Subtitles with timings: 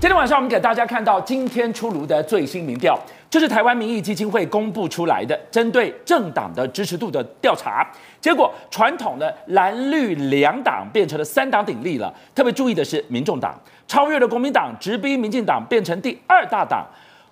[0.00, 2.96] 今天晚上我们给大家看到今天出炉的最新民调，
[3.28, 7.84] 这是台湾民意基金会公布出来的针对政党的支持度的调查。
[8.20, 12.14] 结果传统的蓝绿两党变成了三党鼎立了。
[12.32, 16.86] 特别注意的是，民众党超越了国民党，直逼民进党，变成第二大党。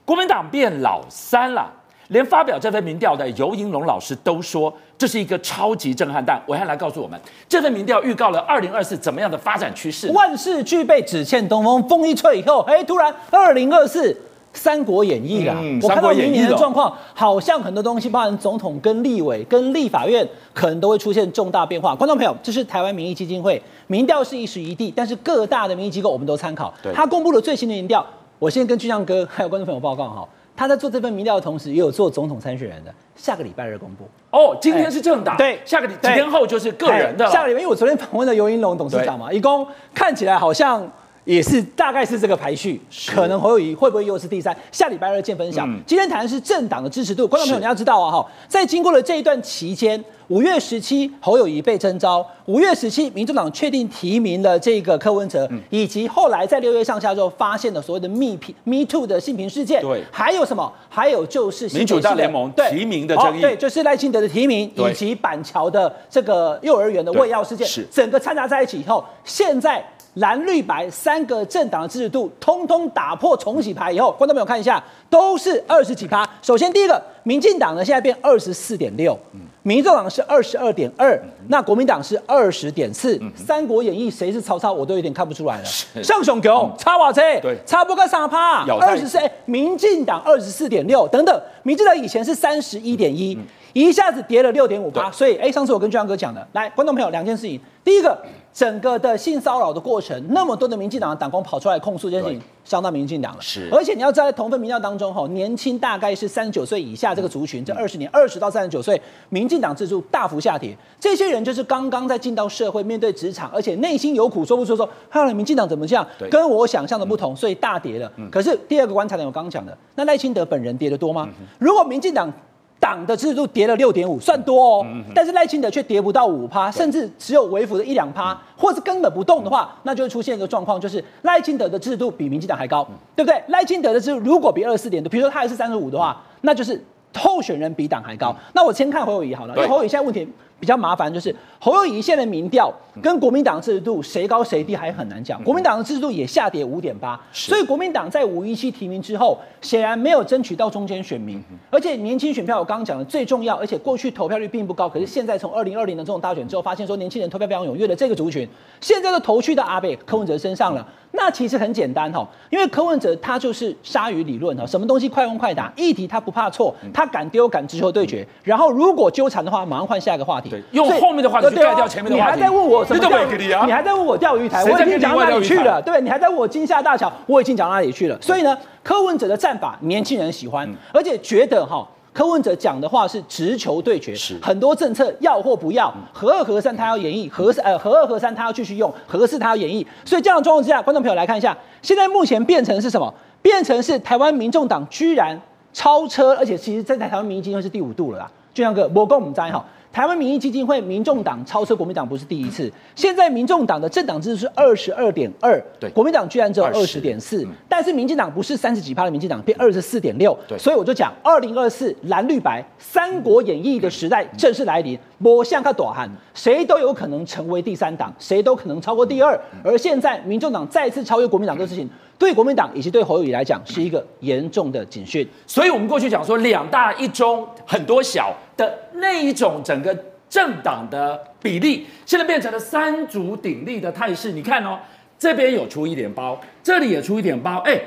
[0.05, 1.73] 国民党变老三了。
[2.09, 6.41] 连发表这份民调的尤银龙老师都说，这是一个超级震撼弹。
[6.47, 10.11] 暐瀚来告诉我们，这份民调预告了二零二四怎么样的发展趋势？
[10.13, 11.83] 万事俱备，只欠东风。
[11.89, 14.13] 风一吹以后，哎，突然二零二四
[14.53, 15.55] 《三国演义》了。
[15.57, 21.95] 嗯、我看到明年的状况，好像很多东西，包含总统跟立委跟立法院，可能都会出现重大变化。
[21.95, 26.73] 观众朋友，这是台湾民意基金会民调是一时一地，但是各大的民意机构我们都参考。
[26.95, 28.05] 他公布了最新的民调，
[28.39, 30.29] 我先跟巨匠哥还有观众朋友报告哈。
[30.57, 34.09] 他在做这份民调的同时，也有做总统参选人的，下个礼拜二公布。
[34.31, 37.27] 哦，今天是政党，对，下个礼几天后就是个人的。
[37.31, 40.91] 下个礼拜，因为我昨天访问了尤银龙董事长嘛，一共看起来好像
[41.27, 44.57] 也是大概是这个排序，可能侯友谊会不会又是第三？
[44.73, 45.67] 下礼拜二见分晓。
[45.85, 50.03] 今天谈的是政党的支持度，观众朋友你要知道啊，哈，在经过了这一段期间。
[50.29, 52.27] 五月十七，侯友宜被征召。
[52.47, 59.81] 五月十七，民众党确定提名了这个柯文哲，嗯、以及后来在六月上下之后发现了所谓的密评 Me Too 的性平事件。
[59.81, 60.73] 对，还有什么？
[60.89, 63.41] 还有就是民主大联盟提名的争议。
[63.41, 67.65] 对，就是赖清德的提名，以及板桥的这个幼儿园的喂药事件。
[67.65, 69.85] 是，整个掺杂在一起以后，现在
[70.17, 76.29] 蓝绿白三个政党的支持度通通打破重洗牌以后，观众朋友看一下，都是二十几趴。
[76.43, 79.19] 首先第一个，民进党呢现在变二十四点六。
[79.33, 83.21] 嗯民众党是二十二点二，那国民党是二十点四。
[83.35, 85.65] 三国演义谁是曹操，我都有点看不出来了。
[86.05, 89.19] 上雄狗差瓦车，对，差不多三趴，二十四。
[89.45, 93.37] 民进党二十四点六，等等，民进党以前是三十一点一，
[93.73, 95.11] 一下子跌了六点五趴。
[95.11, 98.17] 所以，哎，上次我跟俊阳哥讲的，来，观众朋友，两件事情，第一个。
[98.57, 103.39] 整个的性骚扰的过程，那么多的民进党的党工跑出来控诉这件事情，伤到民进党了。
[103.43, 110.77] 是，而且你要在同份民调当中，哈，年轻大概是三十九岁以下这个族群，这二十年二十到三十九岁，民进党支持度大幅下跌。
[110.99, 116.07] 这些人就是刚刚在进到社会，面对职场，而且内心有苦说不出，说，后来民进党怎么这样？
[116.31, 118.11] 跟我想象的不同，所以大跌了。
[118.31, 121.29] 可是第二个观察点，我刚刚讲的，那赖清德本人跌得多吗？
[121.59, 122.33] 如果民进党
[122.79, 133.43] 党的支持度跌了六点五，算多哦，但是赖清德却跌不到五趴，甚至只有微幅的一两趴，或是根本不动的话，那就会出现一个状况，就是赖清德的支持度比民进党还高，对不对？
[133.49, 136.81] 赖清德的支持度如果比二十四点多，比如说他还是三十五的话，那就是
[137.17, 138.35] 候选人比党还高。
[138.55, 140.29] 那我先看侯友谊好了，因为侯友宜现在问题。
[140.59, 142.73] 比较麻烦就是侯友宜现在的民调
[143.03, 158.49] 跟国民党支持度谁高谁低还很难讲，国民党的支持度也下跌五点八，所以国民党在五一七提名之后，显然没有争取到中间选民，而且年轻选票我刚刚讲的最重要，而且过去投票率并不高，可是现在从二零二零的这种大选之后，发现说年轻人投票非常踊跃的这个族群，
[158.81, 160.87] 现在都投去到阿贝柯文哲身上了。
[161.13, 170.46] 那其实很简单哈，因为柯文哲他就是鲨鱼理论哈，什么东西快问快答，议题他不怕错，他敢丢敢直球对决，然后如果纠缠的话，马上换下一个话题。
[170.71, 172.37] 用后面的话题去盖掉前面的话题。
[172.37, 173.67] 你还在问我什么？
[173.67, 175.81] 你还在问我钓鱼台，我已经讲到哪里去了？
[175.83, 178.21] 对，你还在问我金厦大桥，我已经讲到哪里去了？
[178.21, 181.87] 所以呢，柯文哲的战法年轻人喜欢，而且觉得哈。
[182.13, 193.13] 柯文哲讲的话是直球对决，是很多政策要或不要，核二核三他要演绎，核四呃核二核三他要继续用，合四他要演绎，所以这样的状况之下，观众朋友来看一下，现在目前变成是什么？
[193.43, 195.39] 变成是台湾民众党居然
[195.75, 199.63] 超车，而且其实在台湾民意基金会是第五度了啦，就像个魔共唔知哈。
[199.97, 207.01] 台湾民意基金会民众党超车国民党不是第一次，现在民众党的政党支持是二十二点二，对，国民党居然只有二十。
[207.01, 228.37] 点四，但是民进党不是三十几趴的民进党变二十四点六，对，所以我就讲二零二四蓝绿白三国演义的时代正式来临，我像个短汉，谁都有可能成为第三党，谁都可能超过第二，而现在民众党再次超越国民党这个事情，对国民党以及对侯友宜来讲是一个严重的警讯，所以我们过去讲说两大一中很多小。
[228.57, 229.97] 的那一种整个
[230.29, 234.33] 政党的比例，现在变成了三足鼎立的态势。
[234.33, 234.79] 你看哦，
[235.19, 237.81] 这边有出一点包，这里也出一点包，哎。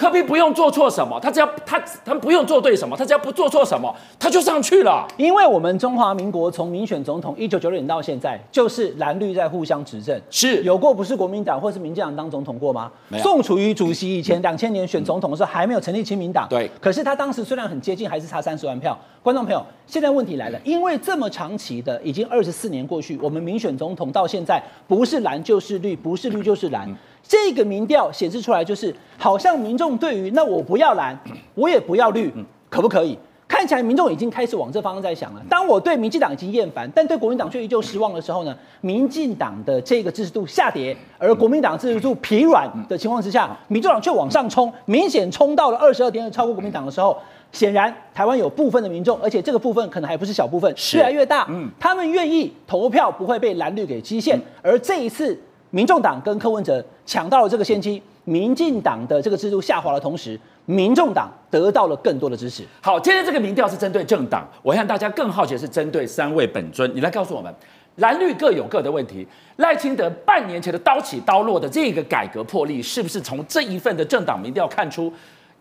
[0.00, 5.06] 柯 P 不用做错什么，他只要他他不用做对什么，他只要不做错什么，他就上去了。
[5.18, 12.90] 因为我们中华民国从民选总统一九九六年到现在，就是蓝绿在互相执政，是有过不是国民党或是民进党当总统过吗？
[13.18, 16.70] 宋楚瑜主席以前两千年选总统的时候还没有成立亲民党，对。
[16.80, 18.98] 可是他当时虽然很接近，还是差三十万票。
[19.22, 26.88] 观众朋友，现在问题来了，因为这么长期的已经二十四年过去，我们民选总统到现在不是蓝就是绿，不是绿就是蓝。
[27.30, 31.16] 这个民调显示出来，就是好像民众对于那我不要蓝，
[31.54, 32.28] 我也不要绿，
[32.68, 33.16] 可不可以？
[33.46, 35.42] 看看起来民众已经开始往这方向在想了。
[35.46, 47.14] 当我对民进党已经厌烦，但对国民党却依旧失望的时候呢，民进党的这个支持度下跌，而国民党支持度疲软的情况之下，民进党却往上冲，明显冲到了二十二点二，超过国民党的时候，
[47.52, 55.38] 显然台湾有部分的民众，而且这个部分可能还不是小部分，越来越大，嗯，他们愿意投票不会被蓝绿给基限，而这一次
[55.70, 58.02] 民众党跟柯文哲抢到了这个先机。
[58.24, 62.62] 民进党的这个制度下滑的同时，民众党得到了更多的支持。
[62.80, 66.88] 好，今天这个民调是针对政党，我想大家更好奇的是针对三位本尊。
[66.94, 67.52] 你来告诉我们，
[67.96, 69.26] 蓝绿各有各的问题。
[69.56, 75.12] 赖清德半年前的刀起刀落的这个改革魄力，是不是从这一份的政党民调看出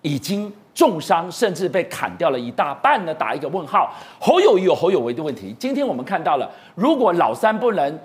[0.02, 3.14] 已经重伤，甚至被砍掉了一大半呢？
[3.16, 3.92] 打一个问号。
[4.20, 5.56] 侯友宜有侯友宜的问题。
[5.58, 8.00] 今天我们看到了，如果老三不能。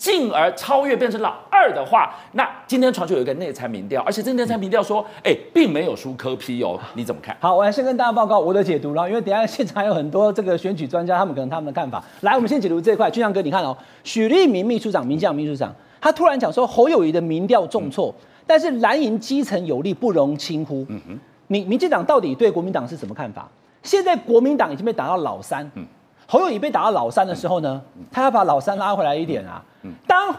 [0.00, 7.36] 进而超越变成老二的话，那今天传出有一个内参民调，而且这内参民调说，哎，并没有输柯 P 哦，你怎么看？
[7.38, 12.02] 好，我来先跟大家报告我的解读了，因为等下现场有很多这个选举专家，他们可能他们的看法。
[12.22, 13.10] 来，我们先解读这一块。
[13.10, 15.70] 俊相哥，你看哦，许立明秘书长、民进党秘书长，
[16.00, 20.86] 他突然讲说侯友谊的民调重挫，嗯、但是蓝营基层有力不容轻忽。
[20.88, 21.18] 嗯哼，
[21.48, 23.46] 你民进党到底对国民党是什么看法？
[23.82, 25.70] 现在国民党已经被打到老三。
[25.74, 25.84] 嗯。
[26.30, 27.82] 侯友宜被打到老三的时候呢，
[28.12, 29.60] 他要把老三拉回来一点啊。
[30.06, 30.32] 当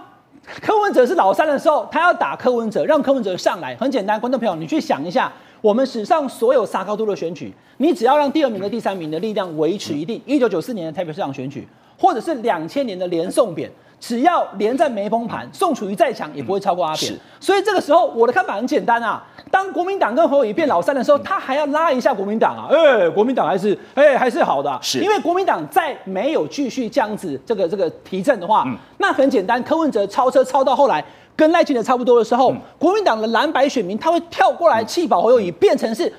[0.62, 3.76] 柯文哲是老三的时候，他要打柯文哲，让柯文哲上来。
[3.76, 5.30] 很简单，观众朋友，你去想一下，
[5.60, 11.68] 我们史上所有杀高度的选举，你只要让第二名和第三名的力量维持一定，一九九四年的台北市长选举，
[12.00, 13.70] 或者是两千年的连宋扁。
[14.02, 17.14] 只要连战没崩盘，宋楚瑜再强也不会超过阿扁。
[17.40, 25.00] 所以这个时候我的看法很简单啊，当国民党跟侯友宜变老三的时候，他还要拉一下国民党啊，哎，国民党还是哎还是好的，是。
[25.00, 28.66] 因为国民党再没有继续这样子这个这个提振的话，
[28.98, 31.06] 那很简单，柯文哲超车超到后来
[31.36, 36.12] 跟赖清德差不多的时候，国民党的蓝白选民他会跳过来弃保侯友宜，变成是。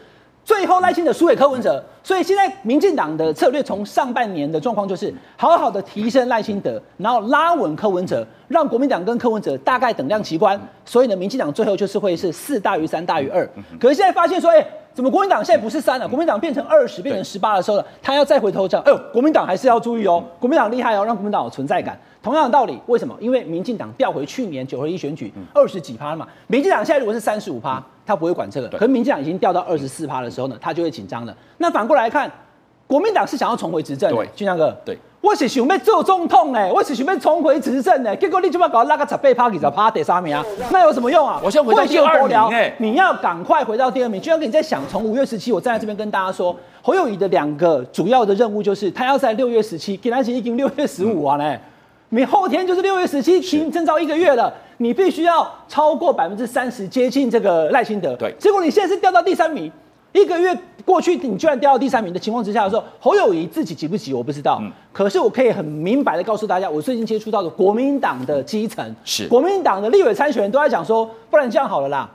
[0.44, 10.60] 最后赖清德输给柯文哲，所以现在民进党的策略从上半年的状况就是好好的提升赖清德，然后拉稳柯文哲，让国民党跟柯文哲大概等量齐观。
[10.84, 13.48] 所以呢，民进党最后就是会是四大于三大于二。
[13.80, 16.06] 可是现在发现说，哎，怎么国民党现在不是三了？
[16.06, 21.98] 国民党变成二十，变成十八的时候呢，他要再回头讲，哎呦，国民党还是要注意哦，国民党厉害哦，让国民党有存在感。
[22.22, 23.16] 同样的道理，为什么？
[23.18, 28.68] 因为民进党调回去年九合一选举二十几趴了嘛，民进党现在如果是三十五趴，他不会管这个。
[28.68, 31.34] 可是民进党已经调到二十四趴的时候呢，他就会紧张了。
[31.58, 32.30] 那反过来看，
[32.92, 34.14] 国民党是想要重回执政。
[34.14, 41.40] 对，俊相哥，对，我是想要做总统哎，我是想要重回执政哎，结果你就把搞拉个十八趴，你就趴第三名啊，那有什么用啊？
[41.42, 44.20] 我先回到第二名哎，你要赶快回到第二名。
[44.20, 51.58] 俊相哥，你在想，从五月十七，我站在这边跟大家说，侯友宜的两个主要的任务就是，他要在六月十七，给他已经六月十五啊嘞。
[52.10, 58.14] 你后天就是六月十七，停征召一个月了，你必须要超过百分之三十，接近这个赖清德。
[58.16, 59.72] 对，结果你现在是掉到第三名，
[60.12, 72.10] 一个月过去，你居然掉到第三名的情况之下的时候，侯友宜自己急不急我不知道，嗯、可是我可以很明白的告诉大家，我最近接触到的国民党的基层，是国民党的立委参选人都在讲说，不然这样好了啦，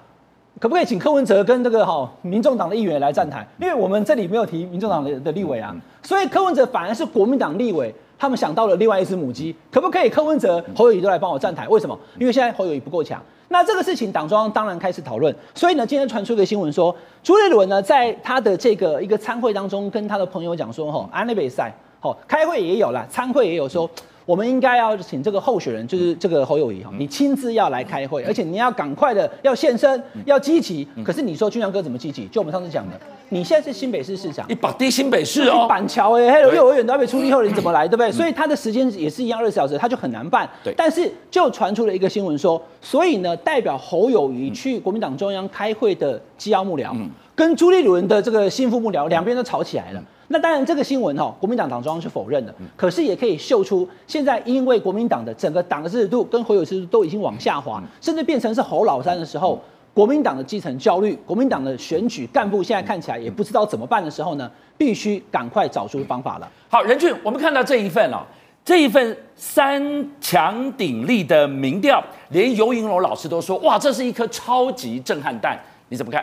[0.60, 3.48] 可不可以请柯文哲跟这个哈民众党的议员来站台？
[3.60, 7.94] 因为我们这里没有提民众党的的立委啊，所以柯文哲反而是国民党立委。
[8.20, 11.68] 他们想到了另外一只母鸡，可不可以柯文哲、侯友谊都来帮我站台？
[11.68, 11.98] 为什么？
[12.20, 13.22] 因为现在侯友谊不够强。
[13.50, 15.34] 那这个事情党中央当然开始讨论。
[15.56, 23.90] 所以呢，今天传出一个新闻说，朱立伦呢在他的这个一个参会当中，跟他的朋友讲说，吼，安内比赛，吼，开会也有啦，参会也有说。
[24.28, 30.86] 我们应该要请这个候选人，就是这个侯友谊哈，你亲自要来开会，而且你要赶快的要现身，要积极。
[31.02, 32.28] 可是你说俊相哥怎么积极？
[32.28, 38.12] 就我们上次讲的，你现在是新北市市长，你绑定新北市哦，板桥哎，还有幼儿园都要被处理后，你怎么来，对不对？
[38.12, 40.50] 所以他的时间也是一样，二十小时，他就很难办。
[40.62, 46.92] 对，但是就传出了一个新闻说，所以呢，代表侯友谊去国民党中央开会的机要幕僚，
[47.34, 50.04] 跟朱立伦的这个心腹幕僚，两边都吵起来了。
[50.30, 59.62] 那当然，这个新闻哈，国民党党中央是否认的，可是也可以秀出，现在因为国民党的整个党的支持度跟侯友支持度都已经往下滑，甚至变成是侯老三的时候，
[59.94, 66.52] 国民党的基层焦虑，国民党的选举干部现在看起来也不知道怎么办的时候呢，必须赶快找出方法了。
[66.70, 68.20] 好，任俊，我们看到这一份哦，
[68.66, 69.82] 这一份三
[70.20, 75.58] 强鼎立的民调，连尤盈龙老师都说，哇，这是一颗超级震撼弹，
[75.88, 76.22] 你怎么看？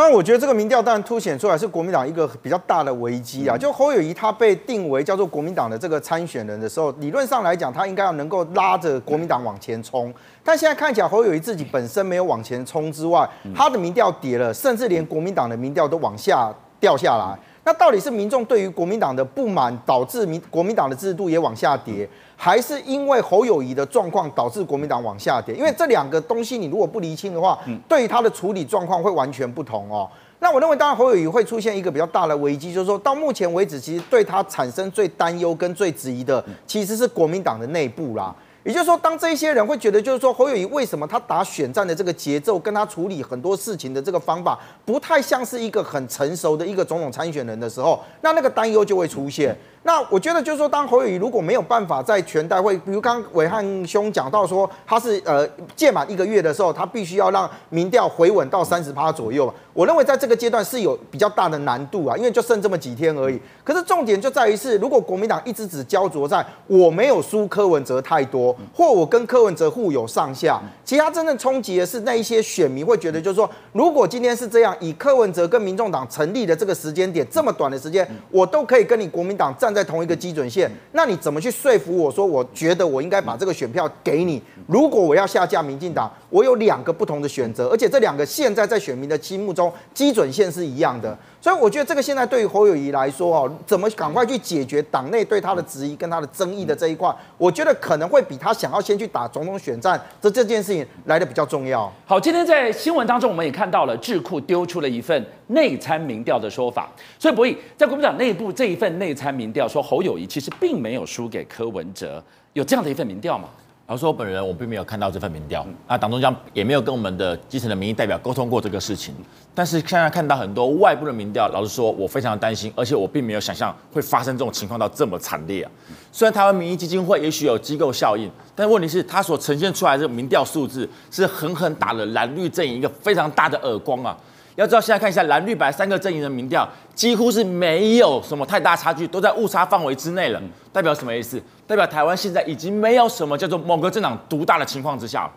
[0.00, 3.54] 当然，我觉得这个民调当然凸显出来是国民党一个比较大的危机啊。
[3.54, 10.10] 就侯友谊他被定为叫做国民党的这个参选人的时候，理论上来讲，他应该要能够拉着国民党往前冲。
[10.42, 17.38] 但现在看起来，侯友谊自己本身没有往前冲之外，他的民调跌了，甚至连国民党的民调都往下掉下来。
[17.62, 22.08] 那到底是民众对于国民党的不满导致民国民党的制度也往下跌，
[22.42, 25.54] 还是因为侯友谊的状况导致国民党往下跌？
[25.54, 30.08] 因为这两个东西你如果不厘清的话，对于他的处理状况会完全不同哦。
[30.38, 38.34] 那我认为，当然侯友谊会出现一个比较大的危机，就是说到目前为止，其实对他产生最担忧跟最质疑的，其实是国民党的内部啦。
[38.62, 49.56] 也就是说，当这一些人会觉得，就是说侯友宜为什么他打选战的这个节奏，跟他处理很多事情的这个方法，不太像是一个很成熟的一个总统参选人的时候，那那个担忧就会出现。
[49.82, 59.50] 那我觉得就是说，当侯友宜如果没有办法在全代会，比如刚刚暐瀚兄讲到说，他是呃届满一个月的时候，他必须要让民调回稳到三十趴左右。
[59.72, 63.40] 我认为在这个阶段是有比较大的难度啊，因为就剩这么几天而已。
[63.64, 84.42] 可是重点就在于是，如果国民党一直只焦灼在我没有输柯文哲太多，或我跟柯文哲互有上下，其他真正冲击的是那一些选民会觉得，就是说，如果今天是这样，以柯文哲跟民众党成立的这个时间点这么短的时间，我都可以跟你国民党站在同一个基准线，那你怎么去说服我说，我觉得我应该把这个选票给你？
[84.66, 91.16] 如果我要下架民进党，我有两个不同的选择，而且这两个现在在选民的心目中基准线是一样的。
[91.40, 101.90] 所以我觉得这个现在对于侯友宜来说哦，怎么赶快去解决党内对他的质疑跟他的争议的这一块，我觉得可能会比他想要先去打总统选战这这件事情来得比较重要。
[102.04, 113.48] 好，今天在新闻当中我们也看到了智库丢出了一份内参民调的说法，所以博弈在国民党内部这一份内参民调说侯友宜其实并没有输给柯文哲，有这样的一份民调吗？
[113.90, 119.12] 老实说，本人我并没有看到这份民调，那党中央也没有跟我们的基层的民意代表沟通过这个事情。
[119.52, 125.70] 但是现在看到很多外部的民调，老实说，我非常的担心，而且我并没有想象会发生这种情况到这么惨烈啊。
[126.12, 134.16] 虽然台湾民意基金会也许有机构效应，但问题是它所呈现出来的民调数字是狠狠打了蓝绿阵营一个非常大的耳光啊。
[134.56, 140.42] 要知道，现在看一下蓝绿白三个阵营的民调，几乎是没有什么太大差距，都在误差范围之内了。
[140.72, 141.40] 代表什么意思？
[141.66, 145.30] 代表台湾现在已经没有什么叫做某个政党独大的情况之下。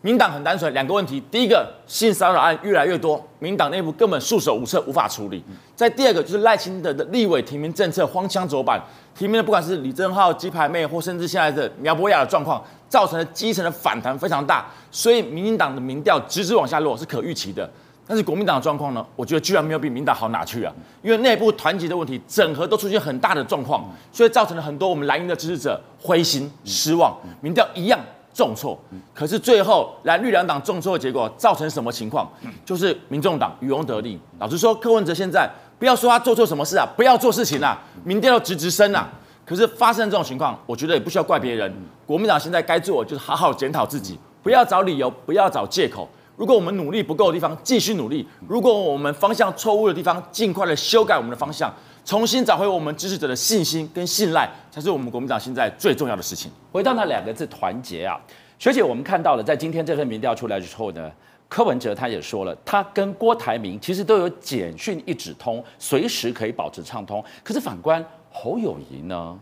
[0.00, 5.40] 民党很单纯，两个问题：第一个，性骚扰案越来越多，民党内部根本束手无策，无法处理；
[5.74, 8.80] 在第二个，就是赖清德的立委提名政策荒腔走板，
[9.16, 17.68] 提名的不管是李正浩、鸡排妹，或甚至现在的苗博雅的状况，造成了基层的反弹非常大，所以民进党的民调直直往下落是可预期的。
[18.08, 19.06] 但是国民党的状况呢？
[19.14, 20.72] 我觉得居然没有比民党好哪去啊！
[21.02, 28.00] 因为内部团结的问题，整合都出现很大的状况，所以造成了很多我们蓝营的支持者灰心失望，民调一样
[28.32, 28.78] 重挫。
[29.12, 32.26] 可是最后蓝绿两党重挫的结果造成什么情况？
[32.64, 34.18] 就是民众党渔翁得利。
[34.38, 35.46] 老实说，柯文哲现在
[35.78, 39.06] 不要说他做错什么事啊，不要做事情啊，民调直直升啊。
[39.44, 41.70] 可是发生这种情况，我觉得也不需要怪别人。
[42.06, 46.08] 国民党现在该做就是好好检讨自己，不要找理由，不要找借口。
[46.38, 51.68] 如果我们努力不够的地方，继续努力；如果我们方向错误的地方，尽快的修改我们的方向，
[52.04, 56.48] 重新找回我们支持者的信心跟信赖，才是我们国民党现在最重要的事情。
[56.70, 58.16] 回到那两个字“团结”啊，
[58.56, 61.10] 学姐，我们看到了，在今天这份民调出来之后呢，
[61.48, 67.22] 柯文哲他也说了，他跟郭台铭其实都有简讯一指通，随时可以保持畅通。
[67.42, 69.36] 可是反观侯友宜呢？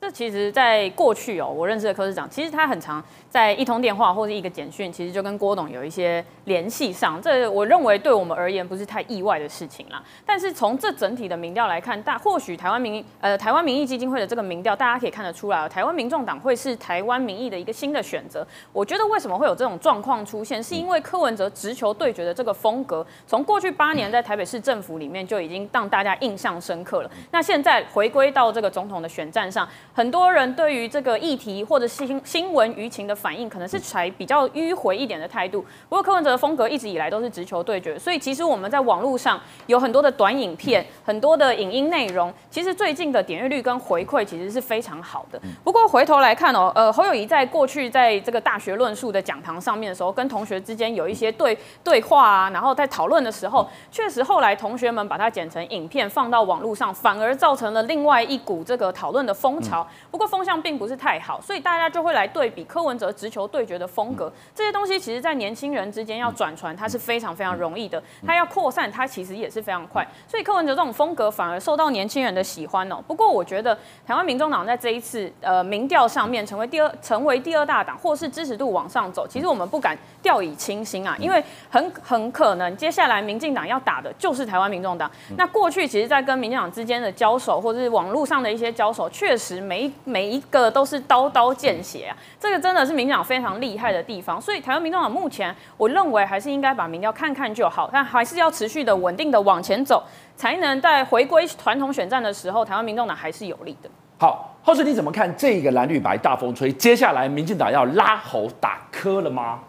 [0.00, 7.20] 这其实，在过去哦，我认识的柯市长，其实他很常在一通电话或者一个简讯，其实就跟郭董有一些联系上。
[7.20, 10.02] 这我认为对我们而言不是太意外的事情啦。
[10.24, 18.46] 但是从这整体的民调来看，大或许台湾民呃台湾民意基金会的这个民调，大家可以看得出来，台湾民众党会是台湾民意的一个新的选择。
[18.72, 27.10] 我觉得为什么会有这种状况出现，是因为柯文哲直球对决的这个风格，从过去八年在台北市政府里面就已经让大家印象深刻了。
[27.30, 29.68] 那现在回归到这个总统的选战上。
[29.92, 35.62] 很多人对于这个议题或者新新闻舆情的反应，可能是采比较迂回一点的态度。
[35.88, 45.40] 不过柯文哲的风格一直以来都是直球对决，所以其实我们在网络上有很多的短影片，很多的影音内容，其实最近的点阅率跟回馈其实是非常好的。
[45.64, 59.79] 不过回头来看哦，呃，侯友谊在过去在这个大学论述的讲堂上面的时候，跟同学之间有一些对对话啊，然后在讨论的时候，确实后来同学们把它剪成影片放到网络上，反而造成了另外一股这个讨论的风潮。
[60.10, 64.32] 不过风向并不是太好，所以大家就会来对比柯文哲直球对决的风格。
[64.54, 68.02] 这些东西其实，在年轻人之间要转传，它是非常非常容易的。
[68.26, 70.06] 它要扩散，它其实也是非常快。
[70.26, 72.96] 所以柯文哲这种风格反而受到年轻人的喜欢哦。
[73.06, 85.10] 不过我觉得台湾民众党在这一次呃民调上面成为第二，成为第二大党，或是支持度往上走，其实我们不敢掉以轻心啊，因为很很可能接下来民进党要打的就是台湾民众党。
[85.36, 89.60] 那过去其实，在跟民进党之间的交手，或者是网络上的一些交手，确实。
[89.70, 94.40] 每一每一个都是刀刀见血啊，这个真的是民进党非常厉害的地方。
[94.40, 100.02] 所以台湾民众党目前，我认为还是应该把民调看看就好，但还是要持续的稳定的往前走，
[100.34, 103.88] 才能在回归传统选战的时候，台湾民众党还是有利的。
[104.18, 106.72] 好，浩辰你怎么看这个蓝绿白大风吹？
[106.72, 109.60] 接下来民进党要拉喉打磕了吗？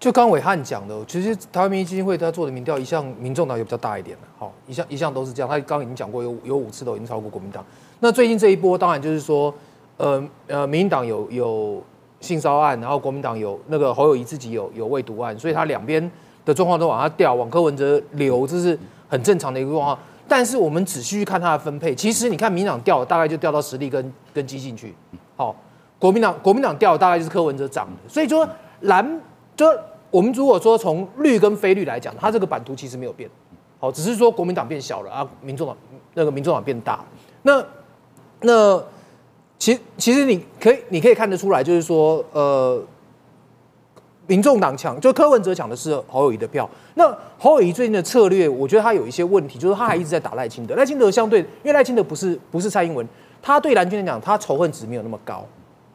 [0.00, 5.48] 就刚伟汉讲的，其实台湾民意基金会他做的民调，一向民众党也比较大一点的，好，一向一向都是这样。
[5.48, 7.64] 他刚刚已经讲过，有有五次都已经超过国民党。
[7.98, 9.52] 那最近这一波，当然就是说，
[9.96, 11.82] 呃呃，民进党有有
[12.20, 16.08] 性骚案，然后国民党有那个侯友宜自己有有喂毒案，所以他两边
[16.44, 18.78] 的状况都往下掉，往柯文哲流，这是
[19.08, 19.98] 很正常的一个状况。
[20.28, 24.94] 但是我们仔细去看他的分配，其实你看民进党掉，大概就掉到实力跟跟基进去，
[25.34, 25.56] 好，
[25.98, 28.08] 国民党国民党掉，大概就是柯文哲涨的。
[28.08, 28.48] 所以说
[28.82, 29.20] 蓝
[29.58, 29.66] 就
[30.10, 33.28] 我们如果说从绿跟非绿来讲，它这个版图其实没有变，
[33.80, 35.76] 好，只是说国民党变小了啊，民众党
[36.14, 37.04] 那个民众党变大。
[37.42, 37.62] 那
[38.42, 38.80] 那
[39.58, 42.80] 其其实你可以你可以看得出来，就是说呃。
[44.30, 46.68] 民众党抢，就柯文哲抢的是侯友谊的票。
[46.96, 50.74] 那侯友谊最近的策略，我觉得他有一些问题，就是他还一直在打赖清德。
[50.74, 53.08] 赖清德相对，因为赖清德不是不是蔡英文，
[53.40, 55.46] 他对蓝军来讲，他仇恨值没有那么高。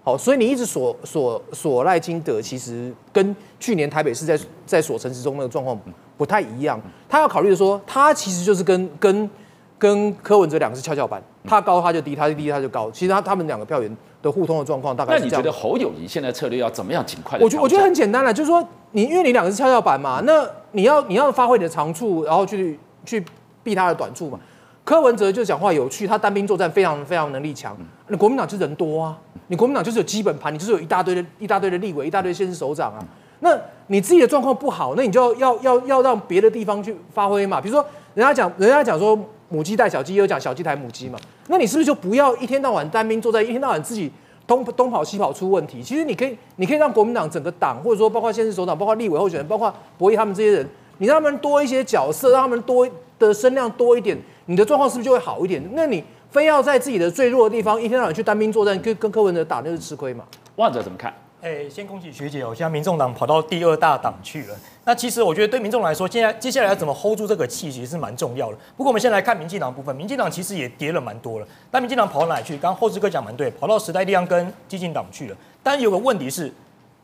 [0.03, 5.79] 好，所以你一直所所所赖金德，其实跟去年台北市在在锁陈时中那个状况
[6.17, 6.79] 不太一样。
[7.07, 9.29] 他要考虑的说，他其实就是跟跟
[9.77, 12.91] 跟柯文哲两个是跷跷板，他高他就低，他就低他就高。
[12.91, 13.97] 其实他他们两个票源。
[14.23, 15.31] 的互通的状况大概是这样。
[15.33, 17.37] 那你觉得侯友谊现在策略要怎么样尽快？
[17.39, 23.21] 我觉我觉得很简单了，就是说你因为你两个是跷跷板嘛，那你要你要发挥你的长处，然后去去
[23.63, 24.39] 避他的短处嘛。
[24.85, 27.75] 柯文哲就讲话有趣，他单兵作战非常非常能力强。
[28.07, 32.99] 那国民党就人多啊，你国民党就是有基本盘，你就是有一大堆的一大堆的立委，一大堆县市首长啊。
[33.39, 33.57] 那
[33.87, 37.59] 你自己的状况不好，那你就要要要要让别的地方去发挥嘛。
[37.59, 39.17] 比如说人家讲人家讲说
[39.49, 41.19] 母鸡带小鸡，又讲小鸡抬母鸡嘛。
[41.47, 44.11] 那你是不是就不要一天到晚单兵作战，一天到晚自己？
[44.45, 52.85] 东东跑西跑出问题，其实你可以，你可以让国民党整个党，或者说包括县市首长，包括立委候选人，包括博弈他们这些人，你让他们多一些角色，让他们多
[53.27, 55.63] 的声量多一点，你的状况是不是就会好一点？
[55.73, 60.23] 那你非要在自己的最弱的地方一天到晚去单兵作战，跟跟柯文哲打，那是吃亏嘛？
[60.55, 61.13] 万哲怎么看？
[61.41, 62.55] 哎，先恭喜学姐哦！
[62.55, 64.55] 现在民众党跑到第二大党去了。
[64.85, 68.57] 那其实我觉得对民众来说，现在接下来要怎么 hold 住这个气，其实是蛮重要的。
[68.77, 71.47] 不过我们先来看民进党部分，民进党其实也跌了蛮多了。
[71.69, 72.53] 但民进党跑到哪里去？
[72.53, 75.35] 刚刚厚志哥讲蛮对，跑到时代力量跟激进党去了。
[75.61, 76.49] 但有个问题是，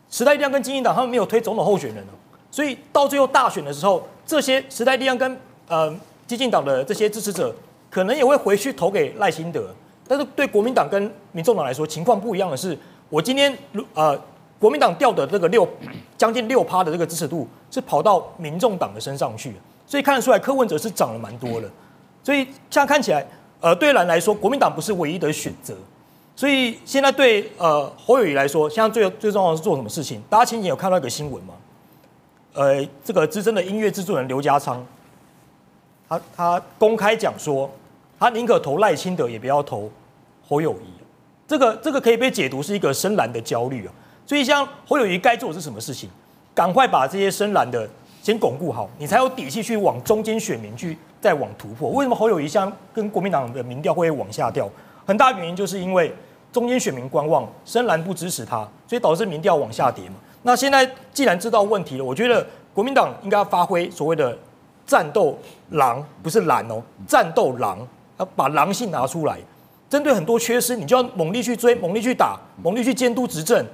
[0.08, 2.16] 时代力量跟激进党他们没有推总统候选人哦，
[2.50, 5.36] 所以到最后大选的时候，这些时代力量跟
[5.68, 5.94] 呃
[6.30, 7.52] 激进党的这些支持者，
[7.90, 9.68] 可能也会回去投给赖清德。
[10.06, 13.56] 但是对国民党跟民众党来说，情况不一样的是，我今天
[13.94, 14.16] 呃。
[14.60, 15.66] 国民党掉的这个六
[16.18, 19.54] 将近六趴的这个支持度是跑到民众党的身上去，
[19.86, 21.70] 所以看得出来柯文哲是涨了蛮多的。
[22.22, 23.26] 所以这样看起来，
[23.62, 25.74] 呃，对蓝来说，国民党不是唯一的选择。
[26.36, 30.20] 所以现在对呃侯友宜来说，现在最最重要的是做什么事情？
[30.28, 31.54] 大家前几天有看到一个新闻吗？
[32.52, 34.86] 呃，这个资深的音乐制作人刘家昌，
[36.10, 37.70] 他他公开讲说，
[38.18, 39.88] 他宁可投赖清德，也不要投
[40.44, 40.90] 侯友宜。
[41.46, 43.92] 这个这个可以被解读是一个深蓝的焦虑啊。
[44.26, 46.10] 所以，像侯友宜该做的是什么事情？
[46.52, 47.88] 赶快把这些深蓝的
[48.20, 51.90] 先巩固好，你才有底气去往中间选民去再往突破。
[51.90, 54.68] 为什么侯友宜像跟国民党的民调会往下掉？
[55.06, 56.12] 很大原因就是因为
[56.52, 60.16] 中间选民观望，深蓝不支持他，所以导致民调往下跌嘛。
[60.42, 62.44] 那现在既然知道问题了，我觉得
[62.74, 64.36] 国民党应该发挥所谓的
[64.84, 65.38] 战斗
[65.70, 67.78] 狼，不是懒哦，战斗狼，
[68.18, 69.38] 要把狼性拿出来，
[69.88, 73.64] 针对很多缺失，你就要猛力去追，猛力去打，猛力去监督执政。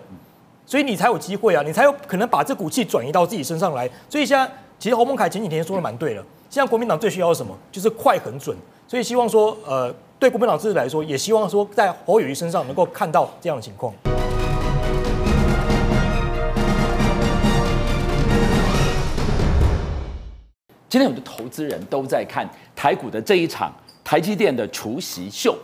[0.65, 3.89] 所以你才有机会啊，你才有可能把这股气转移到自己身上来。
[4.09, 6.25] 所以现在，其实侯孟凯前几天说的蛮对的。
[6.51, 7.57] 现在国民党最需要的什么？
[7.71, 8.57] 就是快、狠、准。
[8.89, 13.93] 所以希望说，呃，对国民党自己来说，也希望说，在侯友宜身上能够看到这样的情况。
[20.97, 23.71] 今天我们的投资人都在看台股的这一场
[24.03, 25.55] 台积电的除夕秀，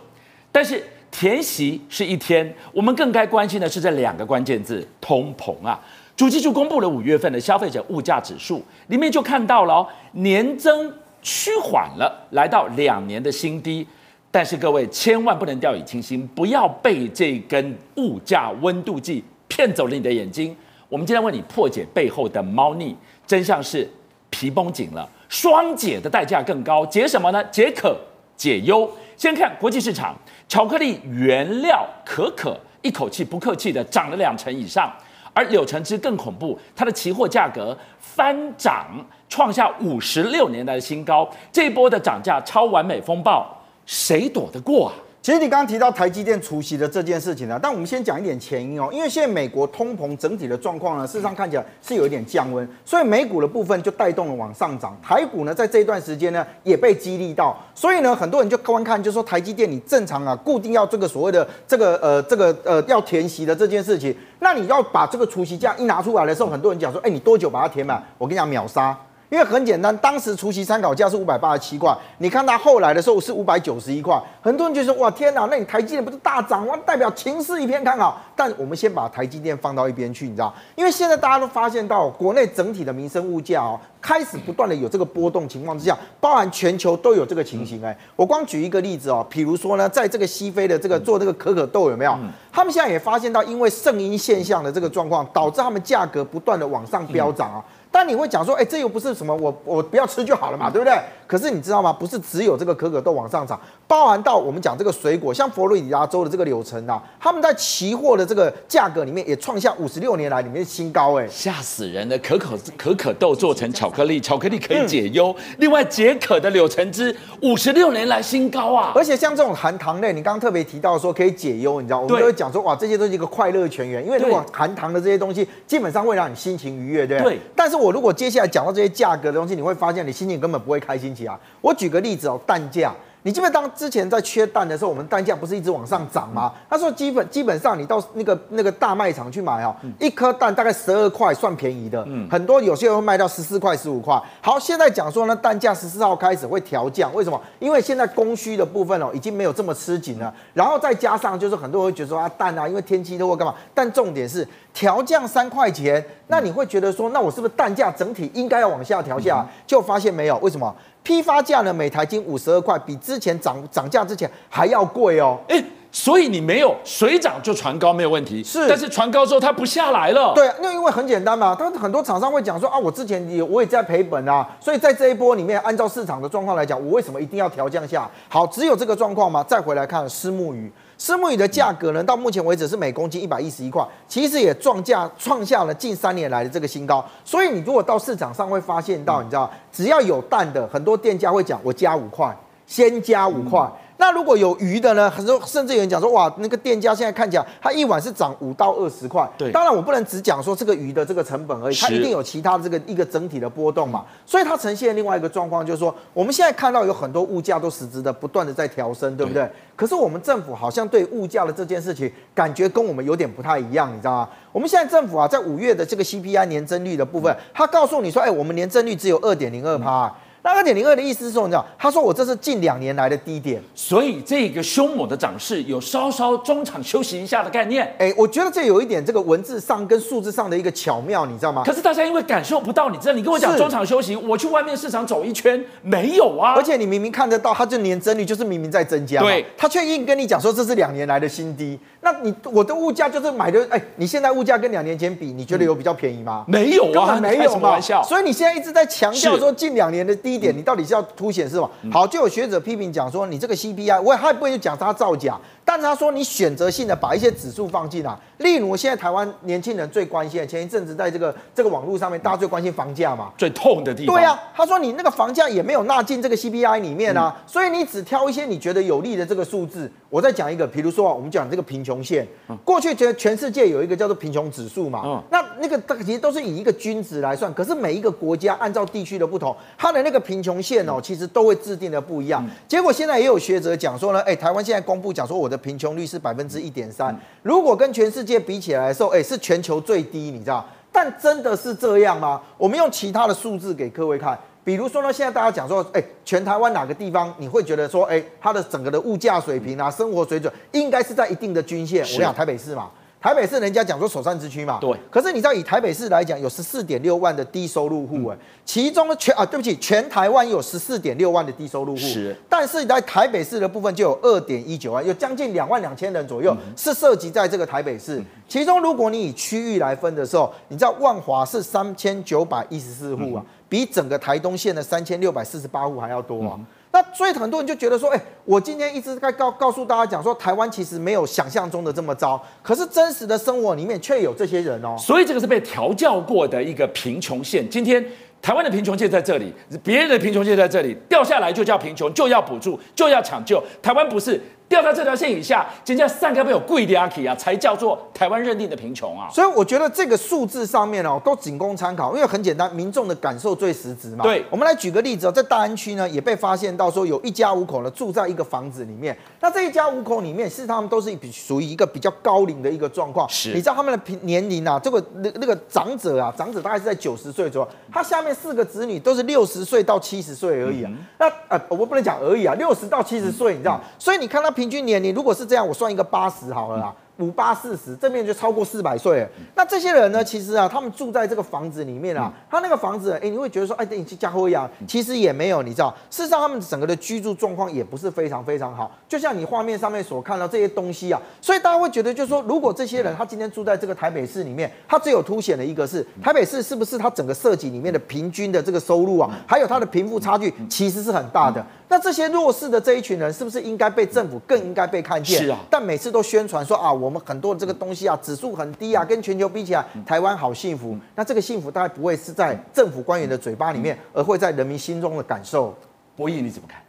[0.51, 0.83] 但是。
[1.15, 5.79] 填席是一天，我们更该关心的是这两个关键字：通膨啊！
[6.15, 10.91] 主计处公布了五月份的消费者物价指数，里面就看到了、哦、年增
[11.21, 13.87] 趋缓了，来到两年的新低。
[14.31, 20.55] 但是各位千万不能掉以轻心，不要被这根物价温度计骗走了你的眼睛。
[20.89, 22.95] 我们今天为你破解背后的猫腻，
[23.27, 23.87] 真相是
[24.31, 26.85] 皮绷紧了，双解的代价更高。
[26.85, 27.43] 解什么呢？
[27.45, 27.97] 解渴，
[28.37, 28.87] 解忧。
[29.17, 30.15] 先看国际市场，
[30.47, 34.93] 巧克力原料可可一口气不客气的涨了两成以上，
[35.33, 38.85] 而柳橙汁更恐怖，它的期货价格翻涨，
[39.27, 41.27] 创下五十六年来的新高。
[41.51, 44.93] 这一波的涨价超完美风暴，谁躲得过啊？
[45.23, 68.03] 其实你刚刚提到台积电除息的这件事情呢，但我们先讲一点前因哦，因为现在美国通膨整体的状况呢，事实上看起来是有一点降温，所以美股的部分就带动了往上涨，台股呢在这一段时间呢也被激励到，所以呢很多人就观看，就说台积电你正常啊固定要这个所谓的这个呃这个呃要填息的这件事情，那你要把这个除息价一拿出来的时候，很多人讲说，哎，你多久把它填满？
[68.17, 68.93] 我跟你讲秒杀。
[69.33, 78.21] 因为很简单，当时除夕参考价是五百八十七块，你看它后来的时候是五百九十一块，很多人就说哇天哪，那你台积电不是大涨哇，代表情势一片看好。
[78.35, 80.53] 但我们先把台积电放到一边去，你知道？
[80.75, 87.97] 因为现在大家都发现到国内整体的民生物价哦，开始不断的有这个波动情况之下，包含全球都有这个情形哎。
[88.15, 92.15] 我光举一个例子哦，比如说呢，在这个西非的这个做这个可可豆有没有？
[92.51, 97.63] 他们现在也发现到，因为圣婴现象的这个状况，导致他们价格不断的往上飙涨啊。
[97.93, 100.99] 但你会讲说，哎，这又不是什么，我我不要吃就好了嘛，对不对？
[101.27, 101.93] 可是你知道吗？
[101.93, 112.17] 不是只有这个可可豆往上涨，包含到我们讲这个水果，像佛罗里达州的这个柳橙啊，他们在期货的这个价格里面也创下五十六年来里面的新高，哎，吓死人了！
[112.17, 115.33] 可可可可豆做成巧克力，巧克力可以解忧。
[115.37, 118.91] 嗯、另外解渴的柳橙汁，五十六年来新高啊！
[118.95, 127.35] 而且像这种含糖类，你刚刚特别提到说可以解忧，你知道，我们都会讲说哇，这些都是一个快乐泉源，因为如果含糖的这些东西，基本上会让你心情愉悦，对不对？
[127.35, 127.41] 对。
[127.55, 128.63] 但是我如果接下来讲。
[128.63, 131.37] 到这些价格的东西，你会发现你心情根本不会开心起来。
[131.59, 132.93] 我举个例子哦，蛋价。
[133.25, 136.53] 你记得当之前在缺蛋的时候，我们蛋价不是一直往上涨吗？
[136.69, 144.21] 他说基本基本上你到那个那个大卖场去买哦，一颗蛋大概十二块算便宜的，很多有些人会卖到十四块、十五块。
[144.41, 147.41] 好，现在讲说呢，蛋价十四号开始会调降，为什么？
[147.59, 153.55] 因为现在供需的部分哦已经没有这么吃紧了，然后再加上就是很多人会觉得说啊蛋啊，因为天气都会干嘛？
[153.73, 159.47] 但重点是调降三块钱，那你会觉得说，那我是不是蛋价整体应该要往下调下？
[159.65, 160.75] 就发现没有，为什么？
[161.03, 165.39] 批发价呢，每台斤五十二块，比之前涨涨价之前还要贵哦。
[165.47, 168.67] 哎，所以你没有水涨就船高没有问题，是。
[168.67, 170.33] 但是船高之后它不下来了。
[170.33, 178.09] 对，那因为很简单嘛，他很多厂商会讲说啊，我之前也我也在赔本啊，所以在这一波里面，按照市场的状况来讲，我为什么一定要调降下？
[178.27, 179.43] 好，只有这个状况吗？
[179.47, 180.71] 再回来看私募鱼。
[180.95, 187.03] 虱目鱼的价格呢，到目前为止是每公斤一百一十一块，其实也撞价创下了近三年来的这个新高。
[187.25, 192.33] 所以你如果到市场上会发现到，你知道，只要有蛋的，很多店家会讲我加五块，
[192.65, 193.69] 先加五块。
[193.97, 195.09] 那如果有鱼的呢？
[195.09, 199.25] 很多甚至有人讲说，哇，那个店家现在看起来，他一碗是涨五到二十块。
[199.37, 204.03] 对，当然我不能只讲说这个鱼的这个成本而已，它一定有其他这个一个整体的波动嘛。
[204.25, 209.47] 所以它呈现另外一个状况，就是说我们现在看到有很多物价都实质的不断的在调升，对不对？
[209.75, 214.29] 可是我们政府好像对物价的这件事情，感觉跟我们有点不太一样，你知道吗？
[214.51, 220.13] 我们现在政府啊，在五月的这个 CPI 年增率的部分，他告诉你说，哎，我们年增率只有二点零二趴。
[220.43, 227.95] 那二点零二的意思是说，你知道，他说我这是近两年来的低点，所以这个凶猛的涨势有稍稍中场休息一下的概念。
[227.97, 231.63] 哎，我觉得这有一点这个文字上跟数字上的一个巧妙，你知道吗？
[231.65, 236.55] 可是大家因为感受不到，你知道，你跟我讲中场休息，我去外面市场走一圈没有啊。
[236.57, 241.79] 而且你明明看得到，它这年增率就是明明在增加，对，他却硬跟你讲说这是两年来的新低。
[242.01, 246.43] 那你我的物价就是买的，哎，你现在物价跟两年前比，你觉得有比较便宜吗？
[246.49, 247.79] 没有啊，没有嘛。
[247.79, 248.03] 笑。
[248.03, 251.03] 所以你现在一直在强调说近两年的低点，你到底是要？
[251.15, 251.69] 凸显是吧？
[251.91, 264.15] 好，就有学者批评讲说，你这个 CPI，我还不会讲它造假，但是他说你选择性的把一些指数放进来，例如现在台湾年轻人最关心的，前一阵子在这个这个网络上面，大家最关心房价嘛，最痛的地方。
[264.15, 269.91] 对啊，他说你那个房价也没有纳进这个 CPI 里面啊，所以你只挑一些你觉得有利的这个数字。
[270.13, 272.23] 我再讲一个，比如说我们讲这个贫穷线，
[272.63, 280.99] 过去觉得全世界有一个叫做贫穷指数嘛，那那个其实都是以一个均值来算，可是每一个国家按照地区的不同，它的那个贫穷线哦。
[281.01, 290.63] 其实都会制定的不一样，结果现在也有学者讲说呢，哎，台湾现在公布讲说我的贫穷率是百分之一点三，如果跟全世界比起来的时候，哎，是全球最低，你知道？
[290.91, 292.39] 但真的是这样吗？
[292.55, 302.05] 我们用其他的数字给各位看，比如说呢，现在大家讲说，哎，全台湾哪个地方你会觉得说，哎，它的整个的物价水平啊，生活水准应该是在一定的均线？
[302.15, 302.89] 我讲台北市嘛。
[303.21, 304.93] 台北市人家讲说首善之区嘛，对。
[305.09, 312.35] 可是你知道以台北市来讲，有十四点六万的低收入户哎，其中呢全啊，对不起，全台湾有十四点六万的低收入户，是。
[312.49, 318.21] 但是在台北市的部分就有二点一九万，有将近两万两千人左右是涉及在这个台北市。
[318.45, 326.59] 其中如果你以区域来分的时候，你知道万华是三千九百一十四户啊，比整个台东县的三千六百四十八户还要多啊。
[326.91, 334.95] 那所以很多人就觉得说，哎，我今天一直在告告诉大家讲说，台湾其实没有想象中的这么糟，可是真实的生活里面却有这些人哦。
[334.99, 337.67] 所以这个是被调教过的一个贫穷线。
[337.67, 338.05] 今天
[338.43, 339.51] 台湾的贫穷线在这里，
[339.83, 343.59] 别人的贫穷线在这里，掉下来就叫贫穷，就要补助，就要抢救。
[343.81, 344.39] 台湾不是。
[344.73, 349.29] 掉在这条线以下，人家三个没有贵的阿 K 啊，才叫做台湾认定的贫穷啊。
[349.31, 354.23] 所以我觉得这个数字上面哦，都仅供参考，因为很简单，民众的感受最实质嘛。
[354.23, 363.29] 对，我们来举个例子哦，在大安区呢，也被发现到说有一家五口呢住在一个房子里面，那这一家五口里面，是他们都是属于一个比较高龄的一个状况。
[363.29, 370.89] 是，你知道他们的平年龄啊，这个那那个长者啊，长者大概是在九十岁左右，他下面四个子女都是六十岁到七十岁而已啊。
[370.91, 376.93] 嗯、那呃，我不能讲而已啊，六十到七十岁，你知道，嗯、所以你看他平均年龄，如果是这样，我算一个八十好了啦。
[377.17, 379.25] 五八四十，这边就超过四百岁。
[379.55, 380.23] 那这些人呢？
[380.23, 384.67] 其实啊，他们住在这个房子里面啊，他那个房子，哎，你会觉得说，哎，你去家会呀？
[384.87, 388.91] 其实也没有，你知道，事实上他们整个的居住状况也不是非常非常好。
[389.07, 401.63] 就像你画面上面所看到这些东西啊，所以大家会觉得，就是说，如果这些人他今天住在这个台北市里面，他只有凸显的一个是台北市是不是他整个设计里面的平均的这个收入啊，还有他的贫富差距其实是很大的。
[401.93, 405.43] 那这些弱势的这一群人，是不是应该被政府更应该被看见？
[405.43, 405.59] 是啊。
[405.69, 410.97] 但每次都宣传说啊，我们很多这个东西啊，指数很低啊，跟全球比起来，台湾好幸福。
[411.13, 415.77] 那这个幸福大概不会是在政府官员的嘴巴里面，而会在人民心中的感受。
[416.15, 416.81] 博弈你怎么看？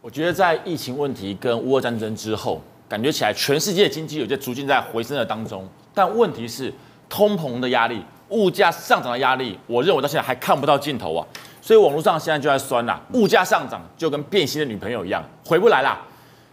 [0.00, 5.68] 我觉得在疫情问题跟乌俄战争之后，感觉起来全世界经济有些逐渐在回升的当中。
[5.92, 6.72] 但问题是，
[7.10, 11.26] 通膨的压力、物价上涨的压力，我认为到现在还看不到尽头啊。
[11.60, 15.98] 所以网络上现在就在酸啦，物价上涨就跟变心的女朋友一样，回不来啦。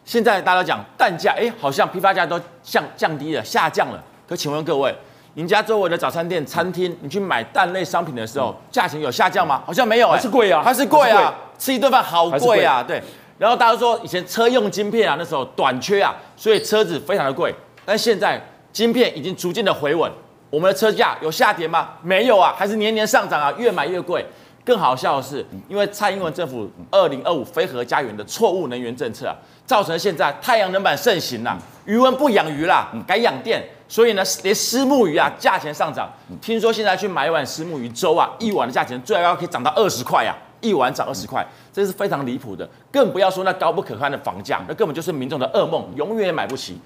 [0.06, 4.04] 现在大家都讲蛋价，哎，好像批发价都降降低了，下降了。
[4.28, 4.96] 可请问各位，
[5.34, 9.62] 您家周围的早餐店、餐厅，你去买蛋类商品的时候，价钱有下降吗？
[9.66, 13.02] 好像没有，还是贵啊，还是贵啊，吃一顿饭好贵啊，对。
[13.38, 17.54] 然后大家都说以前车用晶片啊，那时候短缺啊，所以车子非常的贵。
[17.84, 20.10] 但现在晶片已经逐渐的回稳，
[20.52, 21.92] 我们的车价有下跌吗？
[22.04, 24.24] 没有啊，还是年年上涨啊，越买越贵。
[24.64, 29.36] 更好笑的是，因为蔡英文政府二零二五非核家园的错误能源政策啊，
[29.66, 36.08] 造成现在太阳能板盛行啦，鱼塭不养鱼啦，改养电，所以呢，连虱目鱼啊价钱上涨。
[36.40, 42.70] 听说现在去买一碗虱目鱼粥啊，一碗的价钱最高可以涨到二十块啊，一碗涨二十块，这是非常离谱的。
[42.92, 46.80] 更不要说那高不可攀的房价，那根本就是民众的噩梦，永远也买不起。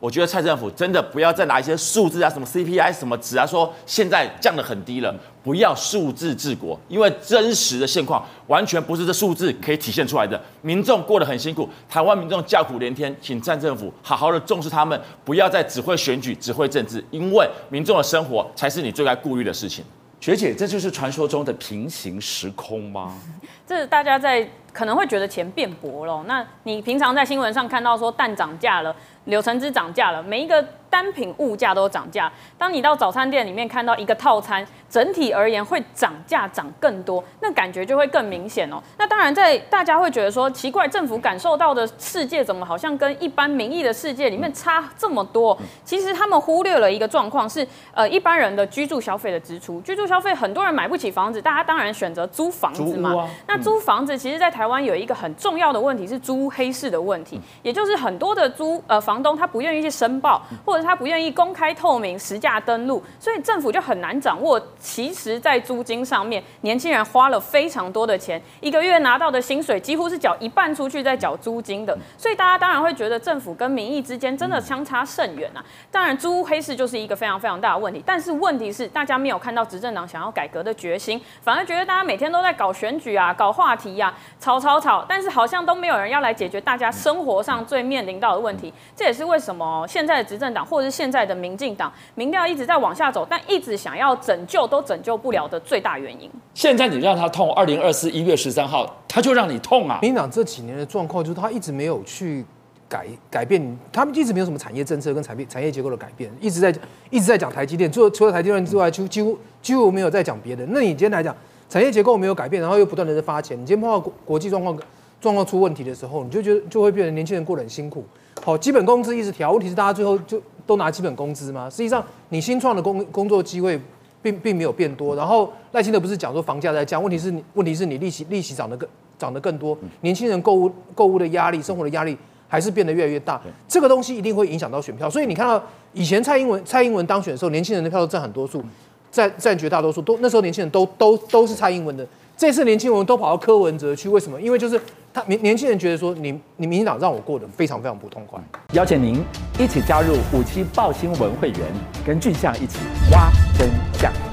[0.00, 10.40] 我觉得蔡政府真的不要再拿一些数字啊，什么 CPI 什么值啊，说现在降得很低了，不要数字治国，因为真实的现况完全不是这数字可以体现出来的。
[10.62, 19.84] 民众过得很辛苦，台湾民众叫苦连天，请蔡政府好好的重视他们，不要再只会选举、只会政治，因为民众的生活才是你最该顾虑的事情。
[20.18, 23.18] 学姐，这就是传说中的平行时空吗？
[23.66, 28.94] 这大家在可能会觉得钱变薄了，那你平常在新闻上看到说蛋涨价了。
[29.26, 32.32] 柳橙汁涨价了，每一个单品物价都涨价。
[32.56, 38.82] 当你到早餐店里面看到一个套餐，整体而言会涨价涨更多，那感觉就会更明显哦。
[38.96, 45.56] 那当然，在大家会觉得说奇怪，政府感受到的世界怎么好像跟一般民意的世界里面差这么多？
[45.84, 53.14] 其实他们忽略了一个状况是，呃，一般人的居住消费的支出，居住消费很多人买不起房子，大家当然选择租房子嘛。
[53.20, 59.00] 啊、那租房子其实，在台湾有一个很重要的问题是租黑市的问题，也就是很多的租呃。
[59.00, 64.60] 房东他不愿意去申报，或者他不愿意公开透明实价登录，所以政府就很难掌握。
[64.78, 75.64] 其实，在租金上面，年轻人花了非常多的钱，一个月拿到的薪水几乎是缴一半出去在缴租金的，所以大家当然会觉得政府跟民意之间真的相差甚远啊。
[75.90, 84.14] 当然，租屋黑市就是一个非常非常大的问题，但是问题是大家没有看到执政党想要改革的决心，反而觉得大家每天都在搞选举啊、搞话题呀、啊、
[84.50, 88.72] 吵吵吵，但是好像都没有人要来解决大家生活上最面临到的问题。
[88.96, 96.28] 这也是为什么现在的执政党或者是现在的民进党民调一直在往下走，但一直想要拯救都拯救不了的最大原因。
[96.54, 99.98] 现在你让他痛，二零二四一月十三号他就让你痛啊！
[100.02, 102.44] 民进党这几年的状况就是他一直没有去
[102.88, 106.74] 改改变，他们一直没有什么产业政策跟产业产业结构的改变，一直在
[107.10, 110.66] 一直在讲台积电，除了除了台积电之外，就几乎几乎没有在讲别的。
[110.70, 111.34] 那你今天来讲
[111.70, 114.76] 产业结构没有改变，然后又不断的在发钱，你今天碰到国国际状况
[115.20, 118.04] 状况出问题的时候，你就觉得就会变成年轻人过得很辛苦。
[118.42, 121.70] 好，基本工资一直调，问题是大家最后就都拿基本工资吗？
[121.70, 123.80] 实际上，你新创的工工作机会
[124.20, 125.14] 并并没有变多。
[125.14, 133.40] 然后赖清德不是讲说房价在降，问题是你问题是你利息利息涨得更涨得更多，年轻人购物购物的压力、生活的压力还是变得越来越大。
[133.68, 135.08] 这个东西一定会影响到选票。
[135.08, 138.64] 所以你看到以前蔡英文蔡英文当选的时候，年轻人的票都占很多数，
[139.10, 142.06] 占占绝大多数，都那时候年轻人都都都是蔡英文的。
[142.36, 144.40] 这次年轻人都跑到柯文哲去，为什么？
[144.40, 144.80] 因为就是
[145.12, 148.40] 他年年轻人觉得说你，你你民进党让我过得非常非常不痛快。
[148.72, 149.22] 邀请您
[149.58, 151.60] 一起加入五七报新闻会员，
[152.06, 152.78] 跟俊相一起
[153.10, 153.68] 挖真
[153.98, 154.29] 相。